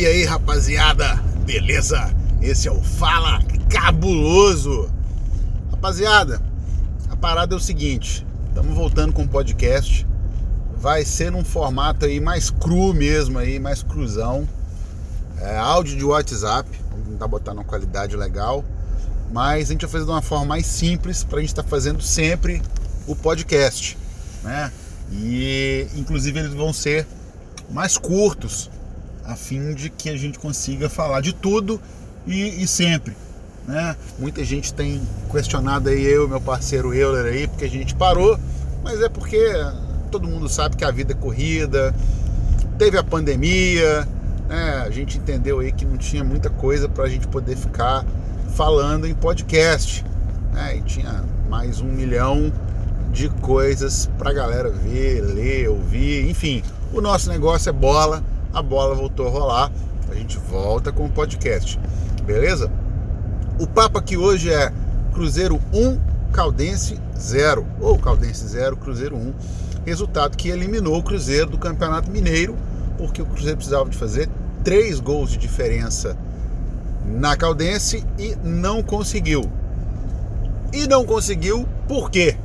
E 0.00 0.06
aí, 0.06 0.24
rapaziada, 0.24 1.16
beleza? 1.44 2.10
Esse 2.40 2.66
é 2.66 2.72
o 2.72 2.82
Fala 2.82 3.38
Cabuloso. 3.68 4.90
Rapaziada, 5.70 6.40
a 7.10 7.16
parada 7.16 7.54
é 7.54 7.58
o 7.58 7.60
seguinte: 7.60 8.26
estamos 8.48 8.74
voltando 8.74 9.12
com 9.12 9.24
o 9.24 9.28
podcast. 9.28 10.06
Vai 10.78 11.04
ser 11.04 11.30
num 11.30 11.44
formato 11.44 12.06
aí 12.06 12.18
mais 12.18 12.48
cru 12.48 12.94
mesmo, 12.94 13.38
aí, 13.38 13.58
mais 13.58 13.82
cruzão. 13.82 14.48
É, 15.38 15.58
áudio 15.58 15.98
de 15.98 16.04
WhatsApp, 16.06 16.66
vamos 16.90 17.08
tentar 17.08 17.28
botar 17.28 17.52
numa 17.52 17.64
qualidade 17.64 18.16
legal. 18.16 18.64
Mas 19.30 19.68
a 19.68 19.72
gente 19.72 19.82
vai 19.82 19.90
fazer 19.90 20.06
de 20.06 20.10
uma 20.12 20.22
forma 20.22 20.46
mais 20.46 20.64
simples 20.64 21.22
para 21.22 21.36
a 21.36 21.40
gente 21.42 21.50
estar 21.50 21.62
tá 21.62 21.68
fazendo 21.68 22.00
sempre 22.00 22.62
o 23.06 23.14
podcast, 23.14 23.98
né? 24.42 24.72
E 25.12 25.88
inclusive 25.94 26.40
eles 26.40 26.54
vão 26.54 26.72
ser 26.72 27.06
mais 27.70 27.98
curtos, 27.98 28.70
a 29.30 29.36
fim 29.36 29.74
de 29.74 29.90
que 29.90 30.10
a 30.10 30.16
gente 30.16 30.38
consiga 30.38 30.88
falar 30.88 31.20
de 31.20 31.32
tudo 31.32 31.80
e, 32.26 32.62
e 32.62 32.66
sempre. 32.66 33.16
Né? 33.66 33.96
Muita 34.18 34.44
gente 34.44 34.74
tem 34.74 35.00
questionado 35.30 35.88
aí 35.88 36.04
eu, 36.04 36.28
meu 36.28 36.40
parceiro 36.40 36.92
Euler 36.92 37.32
aí, 37.32 37.46
porque 37.46 37.64
a 37.64 37.68
gente 37.68 37.94
parou, 37.94 38.38
mas 38.82 39.00
é 39.00 39.08
porque 39.08 39.38
todo 40.10 40.26
mundo 40.26 40.48
sabe 40.48 40.76
que 40.76 40.84
a 40.84 40.90
vida 40.90 41.12
é 41.12 41.14
corrida, 41.14 41.94
teve 42.78 42.98
a 42.98 43.04
pandemia, 43.04 44.08
né? 44.48 44.84
a 44.84 44.90
gente 44.90 45.18
entendeu 45.18 45.60
aí 45.60 45.70
que 45.70 45.84
não 45.84 45.96
tinha 45.96 46.24
muita 46.24 46.50
coisa 46.50 46.88
para 46.88 47.04
a 47.04 47.08
gente 47.08 47.28
poder 47.28 47.56
ficar 47.56 48.04
falando 48.56 49.06
em 49.06 49.14
podcast. 49.14 50.04
Né? 50.52 50.78
E 50.78 50.82
tinha 50.82 51.24
mais 51.48 51.80
um 51.80 51.86
milhão 51.86 52.52
de 53.12 53.28
coisas 53.28 54.10
para 54.18 54.32
galera 54.32 54.70
ver, 54.70 55.20
ler, 55.20 55.68
ouvir, 55.68 56.28
enfim. 56.28 56.62
O 56.92 57.00
nosso 57.00 57.28
negócio 57.28 57.68
é 57.68 57.72
bola, 57.72 58.22
a 58.52 58.62
bola 58.62 58.94
voltou 58.94 59.26
a 59.26 59.30
rolar, 59.30 59.72
a 60.10 60.14
gente 60.14 60.38
volta 60.38 60.90
com 60.92 61.06
o 61.06 61.10
podcast, 61.10 61.78
beleza? 62.24 62.70
O 63.58 63.66
papo 63.66 63.98
aqui 63.98 64.16
hoje 64.16 64.52
é 64.52 64.72
Cruzeiro 65.12 65.60
1, 65.72 65.98
Caldense 66.32 66.98
0, 67.18 67.66
ou 67.80 67.98
Caldense 67.98 68.46
0, 68.46 68.76
Cruzeiro 68.76 69.16
1. 69.16 69.34
Resultado 69.84 70.36
que 70.36 70.48
eliminou 70.48 70.98
o 70.98 71.02
Cruzeiro 71.02 71.50
do 71.50 71.58
Campeonato 71.58 72.10
Mineiro, 72.10 72.56
porque 72.98 73.22
o 73.22 73.26
Cruzeiro 73.26 73.56
precisava 73.56 73.88
de 73.88 73.96
fazer 73.96 74.28
três 74.64 75.00
gols 75.00 75.30
de 75.30 75.38
diferença 75.38 76.16
na 77.04 77.36
Caldense 77.36 78.04
e 78.18 78.36
não 78.42 78.82
conseguiu. 78.82 79.50
E 80.72 80.86
não 80.86 81.04
conseguiu 81.04 81.66
por 81.88 82.10
quê? 82.10 82.36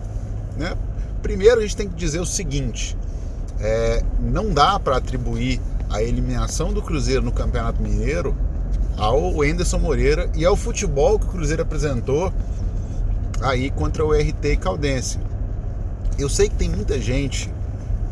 Né? 0.58 0.76
Primeiro 1.22 1.60
a 1.60 1.62
gente 1.62 1.76
tem 1.76 1.88
que 1.88 1.96
dizer 1.96 2.20
o 2.20 2.26
seguinte: 2.26 2.98
é, 3.60 4.04
não 4.20 4.52
dá 4.52 4.80
para 4.80 4.98
atribuir 4.98 5.62
a 5.90 6.02
eliminação 6.02 6.74
do 6.74 6.82
Cruzeiro 6.82 7.22
no 7.22 7.32
Campeonato 7.32 7.82
Mineiro 7.82 8.36
ao 8.98 9.44
Enderson 9.44 9.80
Moreira 9.80 10.30
e 10.36 10.46
ao 10.46 10.56
futebol 10.56 11.20
que 11.20 11.26
o 11.26 11.30
Cruzeiro 11.30 11.62
apresentou 11.62 12.34
aí 13.42 13.70
contra 13.70 14.06
o 14.06 14.14
RT 14.14 14.58
Caldense. 14.60 15.20
Eu 16.18 16.30
sei 16.30 16.48
que 16.50 16.56
tem 16.56 16.70
muita 16.70 17.00
gente 17.00 17.54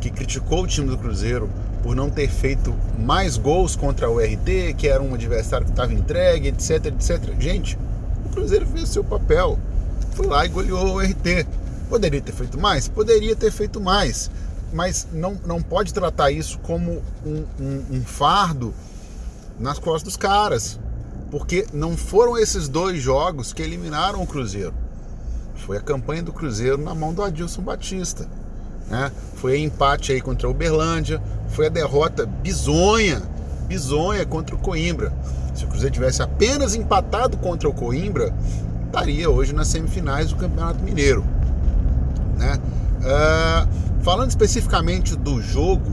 que 0.01 0.09
criticou 0.09 0.63
o 0.63 0.67
time 0.67 0.89
do 0.89 0.97
Cruzeiro 0.97 1.49
por 1.81 1.95
não 1.95 2.09
ter 2.09 2.29
feito 2.29 2.73
mais 2.99 3.37
gols 3.37 3.75
contra 3.75 4.09
o 4.09 4.19
RT, 4.19 4.73
que 4.77 4.87
era 4.87 5.01
um 5.01 5.13
adversário 5.13 5.65
que 5.65 5.71
estava 5.71 5.93
entregue, 5.93 6.49
etc, 6.49 6.85
etc. 6.87 7.33
Gente, 7.39 7.77
o 8.25 8.29
Cruzeiro 8.29 8.65
fez 8.65 8.89
seu 8.89 9.03
papel. 9.03 9.57
Foi 10.11 10.27
lá 10.27 10.45
e 10.45 10.49
goleou 10.49 10.95
o 10.95 10.99
RT. 10.99 11.45
Poderia 11.89 12.21
ter 12.21 12.31
feito 12.31 12.59
mais? 12.59 12.87
Poderia 12.87 13.35
ter 13.35 13.51
feito 13.51 13.79
mais. 13.79 14.29
Mas 14.73 15.07
não, 15.13 15.39
não 15.45 15.61
pode 15.61 15.93
tratar 15.93 16.31
isso 16.31 16.57
como 16.59 17.01
um, 17.25 17.45
um, 17.59 17.85
um 17.91 18.03
fardo 18.03 18.73
nas 19.59 19.77
costas 19.77 20.03
dos 20.03 20.17
caras. 20.17 20.79
Porque 21.29 21.67
não 21.71 21.95
foram 21.95 22.37
esses 22.37 22.67
dois 22.67 23.01
jogos 23.01 23.53
que 23.53 23.61
eliminaram 23.61 24.21
o 24.21 24.27
Cruzeiro. 24.27 24.73
Foi 25.55 25.77
a 25.77 25.81
campanha 25.81 26.23
do 26.23 26.33
Cruzeiro 26.33 26.77
na 26.77 26.93
mão 26.93 27.13
do 27.13 27.23
Adilson 27.23 27.61
Batista. 27.61 28.27
Né? 28.89 29.11
Foi 29.35 29.59
empate 29.59 30.11
aí 30.11 30.21
contra 30.21 30.47
o 30.47 30.51
Uberlândia, 30.51 31.21
foi 31.49 31.67
a 31.67 31.69
derrota 31.69 32.25
bizonha, 32.25 33.21
bizonha 33.67 34.25
contra 34.25 34.55
o 34.55 34.59
Coimbra. 34.59 35.13
Se 35.55 35.65
o 35.65 35.67
Cruzeiro 35.67 35.93
tivesse 35.93 36.21
apenas 36.21 36.75
empatado 36.75 37.37
contra 37.37 37.69
o 37.69 37.73
Coimbra, 37.73 38.33
estaria 38.87 39.29
hoje 39.29 39.53
nas 39.53 39.67
semifinais 39.67 40.29
do 40.29 40.35
Campeonato 40.35 40.83
Mineiro. 40.83 41.23
Né? 42.37 42.59
Uh, 42.99 43.82
falando 44.03 44.29
especificamente 44.29 45.15
do 45.15 45.41
jogo, 45.41 45.89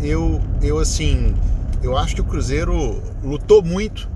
eu, 0.00 0.42
eu 0.60 0.78
assim, 0.78 1.34
eu 1.82 1.96
acho 1.96 2.14
que 2.14 2.20
o 2.20 2.24
Cruzeiro 2.24 3.02
lutou 3.22 3.62
muito, 3.62 4.08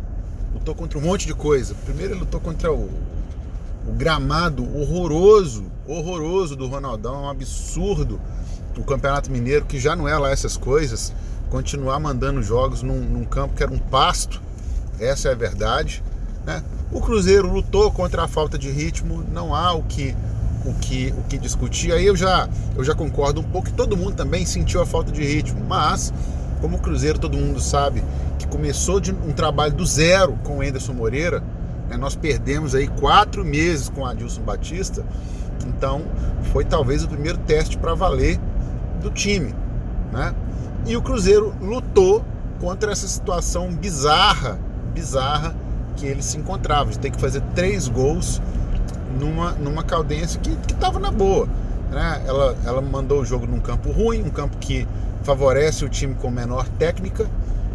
lutou 0.52 0.74
contra 0.74 0.98
um 0.98 1.00
monte 1.00 1.26
de 1.26 1.32
coisa. 1.32 1.74
Primeiro 1.86 2.12
ele 2.12 2.20
lutou 2.20 2.38
contra 2.38 2.70
o, 2.70 2.90
o 3.86 3.92
gramado 3.96 4.62
horroroso, 4.78 5.64
horroroso 5.86 6.54
do 6.54 6.68
Ronaldão, 6.68 7.14
é 7.14 7.18
um 7.18 7.30
absurdo. 7.30 8.20
O 8.76 8.84
Campeonato 8.84 9.30
Mineiro, 9.30 9.64
que 9.64 9.80
já 9.80 9.96
não 9.96 10.06
é 10.06 10.16
lá 10.16 10.30
essas 10.30 10.56
coisas, 10.56 11.12
continuar 11.50 11.98
mandando 11.98 12.42
jogos 12.42 12.82
num, 12.82 13.00
num 13.00 13.24
campo 13.24 13.56
que 13.56 13.62
era 13.62 13.72
um 13.72 13.78
pasto, 13.78 14.40
essa 15.00 15.30
é 15.30 15.32
a 15.32 15.34
verdade. 15.34 16.02
Né? 16.46 16.62
O 16.92 17.00
Cruzeiro 17.00 17.50
lutou 17.50 17.90
contra 17.90 18.24
a 18.24 18.28
falta 18.28 18.56
de 18.56 18.70
ritmo, 18.70 19.24
não 19.32 19.54
há 19.54 19.72
o 19.72 19.82
que 19.82 20.14
o 20.64 20.74
que, 20.74 21.14
o 21.16 21.22
que 21.24 21.38
discutir. 21.38 21.92
Aí 21.92 22.06
eu 22.06 22.16
já, 22.16 22.48
eu 22.76 22.84
já 22.84 22.94
concordo 22.94 23.40
um 23.40 23.44
pouco 23.44 23.68
que 23.68 23.74
todo 23.74 23.96
mundo 23.96 24.14
também 24.14 24.44
sentiu 24.44 24.80
a 24.80 24.86
falta 24.86 25.12
de 25.12 25.22
ritmo, 25.22 25.64
mas 25.66 26.12
como 26.60 26.76
o 26.76 26.80
Cruzeiro 26.80 27.18
todo 27.18 27.36
mundo 27.36 27.60
sabe 27.60 28.02
que 28.38 28.46
começou 28.46 29.00
de 29.00 29.12
um 29.12 29.32
trabalho 29.32 29.74
do 29.74 29.86
zero 29.86 30.38
com 30.44 30.58
o 30.58 30.62
Enderson 30.62 30.92
Moreira, 30.92 31.42
né, 31.88 31.96
nós 31.96 32.14
perdemos 32.14 32.74
aí 32.74 32.88
quatro 32.88 33.44
meses 33.44 33.88
com 33.88 34.02
o 34.02 34.06
Adilson 34.06 34.42
Batista, 34.42 35.04
então 35.66 36.02
foi 36.52 36.64
talvez 36.64 37.04
o 37.04 37.08
primeiro 37.08 37.38
teste 37.38 37.76
para 37.78 37.94
valer 37.94 38.38
do 39.00 39.10
time, 39.10 39.54
né? 40.12 40.34
E 40.86 40.96
o 40.96 41.02
Cruzeiro 41.02 41.54
lutou 41.60 42.24
contra 42.60 42.92
essa 42.92 43.06
situação 43.06 43.70
bizarra, 43.72 44.58
bizarra 44.94 45.54
que 45.96 46.06
ele 46.06 46.22
se 46.22 46.36
encontrava, 46.36 46.90
de 46.90 46.98
ter 46.98 47.10
que 47.10 47.20
fazer 47.20 47.42
três 47.54 47.88
gols 47.88 48.40
numa, 49.18 49.52
numa 49.52 49.82
Caldense 49.82 50.38
que 50.38 50.50
estava 50.72 50.98
na 50.98 51.10
boa. 51.10 51.48
Né? 51.90 52.22
Ela, 52.26 52.56
ela 52.64 52.80
mandou 52.80 53.20
o 53.20 53.24
jogo 53.24 53.46
num 53.46 53.60
campo 53.60 53.90
ruim, 53.90 54.22
um 54.22 54.30
campo 54.30 54.56
que 54.58 54.86
favorece 55.22 55.84
o 55.84 55.88
time 55.88 56.14
com 56.14 56.30
menor 56.30 56.68
técnica, 56.78 57.28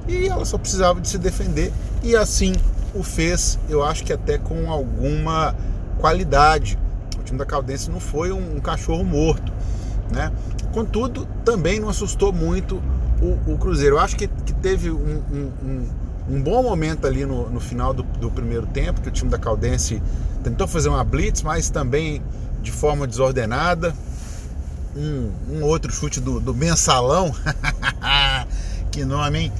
e 0.08 0.28
ela 0.28 0.46
só 0.46 0.58
precisava 0.58 1.00
de 1.00 1.08
se 1.08 1.18
defender, 1.18 1.72
e 2.02 2.16
assim 2.16 2.54
o 2.94 3.04
fez, 3.04 3.58
eu 3.70 3.84
acho 3.84 4.04
que 4.04 4.14
até 4.14 4.38
com 4.38 4.72
alguma 4.72 5.56
qualidade. 5.98 6.78
O 7.20 7.24
time 7.24 7.40
da 7.40 7.46
Caldense 7.46 7.90
não 7.90 8.00
foi 8.00 8.32
um, 8.32 8.58
um 8.58 8.60
cachorro 8.60 9.04
morto. 9.04 9.52
Né? 10.12 10.32
Contudo, 10.72 11.28
também 11.44 11.80
não 11.80 11.90
assustou 11.90 12.32
muito 12.32 12.82
o, 13.22 13.54
o 13.54 13.58
Cruzeiro. 13.58 13.96
Eu 13.96 14.00
acho 14.00 14.16
que, 14.16 14.28
que 14.28 14.54
teve 14.54 14.92
um, 14.92 15.22
um, 15.32 15.88
bom 16.42 16.64
momento 16.64 17.06
ali 17.06 17.26
no, 17.26 17.50
no 17.50 17.60
final 17.60 17.94
do, 17.94 18.04
do 18.04 18.32
primeiro 18.32 18.66
tempo, 18.68 19.02
que 19.02 19.10
o 19.10 19.12
time 19.12 19.30
da 19.30 19.38
Caldense 19.38 20.02
tentou 20.44 20.68
fazer 20.68 20.90
uma 20.90 21.04
blitz, 21.04 21.42
mas 21.42 21.70
também 21.70 22.22
de 22.62 22.72
forma 22.72 23.06
desordenada. 23.06 23.94
Um, 24.96 25.32
um 25.50 25.64
outro 25.64 25.92
chute 25.92 26.20
do, 26.20 26.40
do 26.40 26.54
mensalão, 26.54 27.34
que 28.92 29.04
nome, 29.04 29.40
hein? 29.40 29.54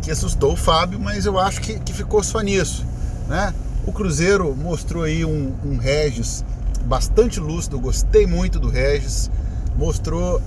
Que 0.00 0.10
assustou 0.10 0.52
o 0.52 0.56
Fábio, 0.56 1.00
mas 1.00 1.26
eu 1.26 1.38
acho 1.38 1.60
que, 1.60 1.78
que 1.80 1.92
ficou 1.92 2.22
só 2.22 2.40
nisso. 2.40 2.86
Né? 3.28 3.52
O 3.86 3.92
Cruzeiro 3.92 4.54
mostrou 4.54 5.02
aí 5.02 5.24
um, 5.24 5.52
um 5.64 5.76
Regis 5.76 6.44
bastante 6.84 7.40
lúcido, 7.40 7.80
gostei 7.80 8.26
muito 8.26 8.58
do 8.58 8.68
Regis. 8.68 9.30
Mostrou 9.76 10.40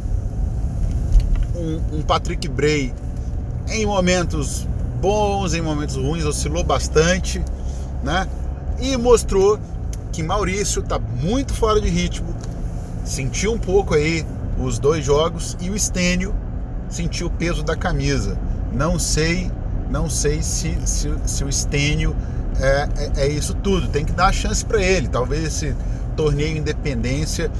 um, 1.55 1.97
um 1.97 2.01
Patrick 2.01 2.47
Bray 2.47 2.93
em 3.67 3.85
momentos 3.85 4.65
bons, 4.97 5.53
em 5.53 5.61
momentos 5.61 5.95
ruins, 5.95 6.25
oscilou 6.25 6.63
bastante, 6.63 7.43
né? 8.03 8.27
e 8.79 8.95
mostrou 8.97 9.59
que 10.11 10.23
Maurício 10.23 10.81
está 10.81 10.99
muito 10.99 11.53
fora 11.53 11.79
de 11.81 11.89
ritmo, 11.89 12.27
sentiu 13.03 13.53
um 13.53 13.57
pouco 13.57 13.93
aí 13.93 14.25
os 14.57 14.79
dois 14.79 15.05
jogos 15.05 15.55
e 15.59 15.69
o 15.69 15.75
Estênio 15.75 16.33
sentiu 16.89 17.27
o 17.27 17.29
peso 17.29 17.63
da 17.63 17.75
camisa. 17.75 18.37
Não 18.73 18.97
sei, 18.97 19.51
não 19.89 20.09
sei 20.09 20.41
se, 20.41 20.77
se, 20.85 21.13
se 21.25 21.43
o 21.43 21.49
Estênio 21.49 22.15
é, 22.59 22.89
é, 22.97 23.11
é, 23.25 23.27
isso 23.27 23.53
tudo. 23.53 23.87
Tem 23.87 24.03
que 24.03 24.11
dar 24.11 24.27
a 24.27 24.31
chance 24.31 24.65
para 24.65 24.81
ele. 24.81 25.07
Talvez 25.07 25.43
esse 25.43 25.75
torneio 26.15 26.57
Independência 26.57 27.51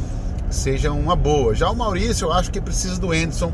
seja 0.50 0.92
uma 0.92 1.16
boa. 1.16 1.54
Já 1.54 1.70
o 1.70 1.76
Maurício, 1.76 2.26
eu 2.26 2.34
acho 2.34 2.52
que 2.52 2.60
precisa 2.60 3.00
do 3.00 3.12
Anderson 3.12 3.52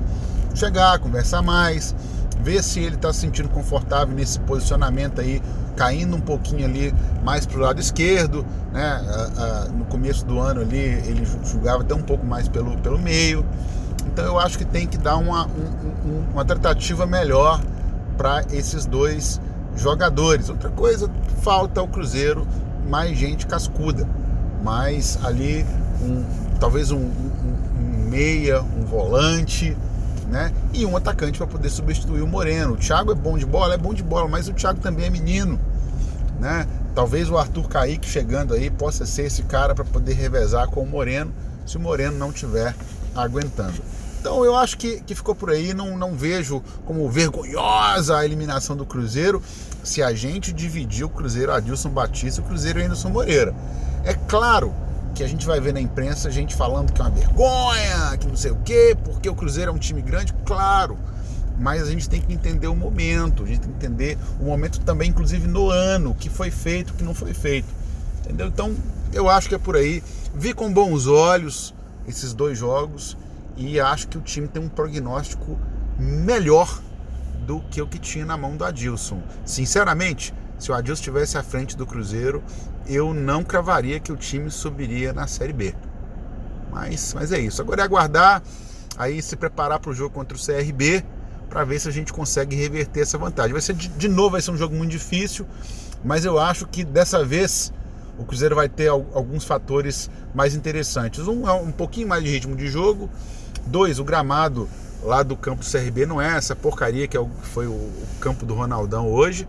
chegar, 0.55 0.99
conversar 0.99 1.41
mais, 1.41 1.95
ver 2.41 2.63
se 2.63 2.79
ele 2.79 2.95
está 2.95 3.11
se 3.11 3.21
sentindo 3.21 3.49
confortável 3.49 4.15
nesse 4.15 4.39
posicionamento 4.39 5.21
aí 5.21 5.41
caindo 5.75 6.15
um 6.15 6.21
pouquinho 6.21 6.65
ali 6.65 6.93
mais 7.23 7.45
para 7.45 7.57
o 7.57 7.61
lado 7.61 7.79
esquerdo, 7.79 8.45
né? 8.71 9.01
no 9.73 9.85
começo 9.85 10.25
do 10.25 10.39
ano 10.39 10.61
ali 10.61 10.77
ele 10.77 11.25
jogava 11.51 11.81
até 11.81 11.95
um 11.95 12.01
pouco 12.01 12.25
mais 12.25 12.47
pelo, 12.47 12.77
pelo 12.77 12.99
meio. 12.99 13.45
Então 14.05 14.25
eu 14.25 14.39
acho 14.39 14.57
que 14.57 14.65
tem 14.65 14.85
que 14.85 14.97
dar 14.97 15.17
uma, 15.17 15.47
um, 15.47 16.25
uma 16.31 16.45
tratativa 16.45 17.05
melhor 17.05 17.61
para 18.17 18.43
esses 18.51 18.85
dois 18.85 19.41
jogadores. 19.75 20.49
Outra 20.49 20.69
coisa, 20.69 21.09
falta 21.41 21.79
ao 21.79 21.87
Cruzeiro 21.87 22.47
mais 22.87 23.17
gente 23.17 23.47
cascuda, 23.47 24.07
mais 24.63 25.17
ali 25.23 25.65
um, 26.01 26.23
talvez 26.59 26.91
um, 26.91 26.97
um, 26.97 27.31
um 27.79 28.09
meia, 28.09 28.61
um 28.61 28.85
volante, 28.85 29.75
né? 30.33 30.51
E 30.73 30.83
um 30.83 30.97
atacante 30.97 31.37
para 31.37 31.45
poder 31.45 31.69
substituir 31.69 32.23
o 32.23 32.27
Moreno. 32.27 32.73
O 32.73 32.77
Thiago 32.77 33.11
é 33.11 33.15
bom 33.15 33.37
de 33.37 33.45
bola, 33.45 33.75
é 33.75 33.77
bom 33.77 33.93
de 33.93 34.01
bola, 34.01 34.27
mas 34.27 34.47
o 34.47 34.53
Thiago 34.53 34.79
também 34.79 35.05
é 35.05 35.09
menino, 35.11 35.59
né? 36.39 36.67
Talvez 36.95 37.29
o 37.29 37.37
Arthur 37.37 37.69
Kaique 37.69 38.09
chegando 38.09 38.55
aí 38.55 38.71
possa 38.71 39.05
ser 39.05 39.25
esse 39.25 39.43
cara 39.43 39.75
para 39.75 39.85
poder 39.85 40.13
revezar 40.13 40.67
com 40.69 40.81
o 40.81 40.87
Moreno, 40.87 41.31
se 41.67 41.77
o 41.77 41.79
Moreno 41.79 42.17
não 42.17 42.31
tiver 42.31 42.75
aguentando. 43.15 43.79
Então 44.19 44.43
eu 44.43 44.55
acho 44.55 44.75
que, 44.75 45.01
que 45.01 45.13
ficou 45.13 45.35
por 45.35 45.51
aí, 45.51 45.71
não, 45.71 45.95
não 45.95 46.15
vejo 46.15 46.63
como 46.83 47.07
vergonhosa 47.09 48.17
a 48.17 48.25
eliminação 48.25 48.75
do 48.75 48.87
Cruzeiro 48.87 49.39
se 49.83 50.01
a 50.01 50.13
gente 50.13 50.51
dividir 50.51 51.05
o 51.05 51.09
Cruzeiro 51.09 51.51
Adilson 51.51 51.89
Batista 51.89 52.41
e 52.41 52.43
o 52.43 52.47
Cruzeiro 52.47 52.79
Anderson 52.79 53.09
Moreira. 53.09 53.53
É 54.03 54.15
claro 54.15 54.73
que 55.13 55.23
a 55.23 55.27
gente 55.27 55.45
vai 55.45 55.59
ver 55.59 55.73
na 55.73 55.81
imprensa 55.81 56.31
gente 56.31 56.55
falando 56.55 56.91
que 56.91 57.01
é 57.01 57.05
uma 57.05 57.11
vergonha, 57.11 58.17
que 58.19 58.27
não 58.27 58.35
sei 58.35 58.51
o 58.51 58.57
quê, 58.57 58.97
porque 59.03 59.29
o 59.29 59.35
Cruzeiro 59.35 59.71
é 59.71 59.73
um 59.73 59.77
time 59.77 60.01
grande, 60.01 60.33
claro. 60.45 60.97
Mas 61.59 61.83
a 61.83 61.91
gente 61.91 62.09
tem 62.09 62.19
que 62.19 62.33
entender 62.33 62.67
o 62.67 62.75
momento, 62.75 63.43
a 63.43 63.45
gente 63.45 63.59
tem 63.59 63.71
que 63.71 63.77
entender 63.77 64.17
o 64.39 64.45
momento 64.45 64.79
também, 64.81 65.09
inclusive 65.09 65.47
no 65.47 65.69
ano, 65.69 66.11
o 66.11 66.15
que 66.15 66.29
foi 66.29 66.49
feito, 66.49 66.91
o 66.91 66.93
que 66.93 67.03
não 67.03 67.13
foi 67.13 67.33
feito. 67.33 67.67
Entendeu? 68.21 68.47
Então 68.47 68.75
eu 69.13 69.29
acho 69.29 69.47
que 69.47 69.55
é 69.55 69.59
por 69.59 69.75
aí. 69.75 70.03
Vi 70.33 70.53
com 70.53 70.73
bons 70.73 71.05
olhos 71.05 71.73
esses 72.07 72.33
dois 72.33 72.57
jogos 72.57 73.15
e 73.55 73.79
acho 73.79 74.07
que 74.07 74.17
o 74.17 74.21
time 74.21 74.47
tem 74.47 74.61
um 74.61 74.69
prognóstico 74.69 75.59
melhor 75.99 76.81
do 77.45 77.59
que 77.69 77.81
o 77.81 77.87
que 77.87 77.99
tinha 77.99 78.25
na 78.25 78.35
mão 78.35 78.57
do 78.57 78.65
Adilson. 78.65 79.21
Sinceramente, 79.45 80.33
se 80.57 80.71
o 80.71 80.75
Adilson 80.75 81.01
estivesse 81.01 81.37
à 81.37 81.43
frente 81.43 81.75
do 81.75 81.85
Cruzeiro, 81.85 82.43
eu 82.87 83.13
não 83.13 83.43
cravaria 83.43 83.99
que 83.99 84.11
o 84.11 84.15
time 84.15 84.49
subiria 84.49 85.13
na 85.13 85.27
Série 85.27 85.53
B. 85.53 85.75
Mas, 86.71 87.13
mas 87.13 87.31
é 87.31 87.39
isso. 87.39 87.61
Agora 87.61 87.81
é 87.81 87.85
aguardar, 87.85 88.41
aí 88.97 89.21
se 89.21 89.35
preparar 89.35 89.79
para 89.79 89.91
o 89.91 89.93
jogo 89.93 90.13
contra 90.13 90.37
o 90.37 90.39
CRB, 90.39 91.03
para 91.49 91.63
ver 91.63 91.79
se 91.79 91.87
a 91.87 91.91
gente 91.91 92.11
consegue 92.11 92.55
reverter 92.55 93.01
essa 93.01 93.17
vantagem. 93.17 93.51
Vai 93.53 93.61
ser 93.61 93.73
de, 93.73 93.87
de 93.87 94.07
novo, 94.07 94.31
vai 94.31 94.41
ser 94.41 94.51
um 94.51 94.57
jogo 94.57 94.75
muito 94.75 94.91
difícil, 94.91 95.45
mas 96.03 96.25
eu 96.25 96.39
acho 96.39 96.65
que 96.67 96.83
dessa 96.83 97.23
vez 97.23 97.71
o 98.17 98.23
Cruzeiro 98.23 98.55
vai 98.55 98.69
ter 98.69 98.87
alguns 98.87 99.43
fatores 99.43 100.09
mais 100.33 100.55
interessantes. 100.55 101.27
Um 101.27 101.47
é 101.47 101.53
um 101.53 101.71
pouquinho 101.71 102.07
mais 102.07 102.23
de 102.23 102.29
ritmo 102.29 102.55
de 102.55 102.67
jogo, 102.67 103.09
Dois, 103.65 103.97
o 103.97 104.03
gramado 104.03 104.67
lá 105.01 105.23
do 105.23 105.37
campo 105.37 105.63
do 105.63 105.69
CRB 105.69 106.05
não 106.05 106.21
é 106.21 106.35
essa 106.35 106.55
porcaria 106.55 107.07
que 107.07 107.17
é 107.17 107.25
foi 107.41 107.65
o 107.65 107.91
campo 108.19 108.45
do 108.45 108.53
Ronaldão 108.53 109.09
hoje, 109.09 109.47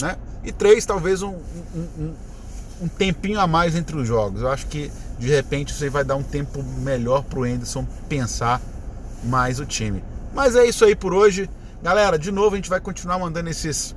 né? 0.00 0.16
E 0.44 0.52
três, 0.52 0.84
talvez 0.86 1.22
um, 1.22 1.34
um, 1.74 2.14
um 2.82 2.88
tempinho 2.88 3.40
a 3.40 3.46
mais 3.46 3.74
entre 3.74 3.96
os 3.96 4.06
jogos. 4.06 4.42
Eu 4.42 4.48
acho 4.48 4.66
que 4.66 4.90
de 5.18 5.28
repente 5.28 5.72
você 5.72 5.88
vai 5.88 6.04
dar 6.04 6.16
um 6.16 6.22
tempo 6.22 6.62
melhor 6.62 7.24
para 7.24 7.38
o 7.38 7.44
Anderson 7.44 7.86
pensar 8.08 8.60
mais 9.24 9.58
o 9.58 9.66
time. 9.66 10.04
Mas 10.34 10.54
é 10.54 10.66
isso 10.66 10.84
aí 10.84 10.94
por 10.94 11.14
hoje. 11.14 11.48
Galera, 11.82 12.18
de 12.18 12.30
novo 12.30 12.54
a 12.54 12.56
gente 12.56 12.68
vai 12.68 12.80
continuar 12.80 13.18
mandando 13.18 13.48
esses, 13.48 13.94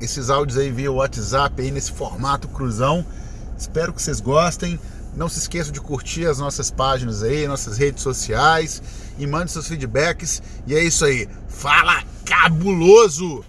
esses 0.00 0.30
áudios 0.30 0.58
aí 0.58 0.70
via 0.70 0.90
WhatsApp 0.90 1.60
aí 1.60 1.70
nesse 1.70 1.92
formato 1.92 2.48
cruzão. 2.48 3.04
Espero 3.56 3.92
que 3.92 4.02
vocês 4.02 4.20
gostem. 4.20 4.78
Não 5.14 5.28
se 5.28 5.38
esqueça 5.38 5.70
de 5.70 5.80
curtir 5.80 6.26
as 6.26 6.38
nossas 6.38 6.70
páginas 6.70 7.22
aí, 7.22 7.46
nossas 7.46 7.76
redes 7.76 8.02
sociais 8.02 8.82
e 9.18 9.26
mande 9.26 9.50
seus 9.50 9.68
feedbacks. 9.68 10.42
E 10.66 10.74
é 10.74 10.82
isso 10.82 11.04
aí. 11.04 11.28
Fala 11.48 12.02
cabuloso! 12.24 13.44